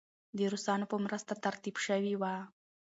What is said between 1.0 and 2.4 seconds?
مرسته ترتیب شوې وه.